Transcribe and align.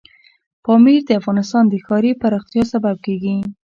پامیر 0.65 0.99
د 1.05 1.09
افغانستان 1.21 1.63
د 1.67 1.73
ښاري 1.85 2.11
پراختیا 2.21 2.63
سبب 2.73 2.95
کېږي. 3.05 3.35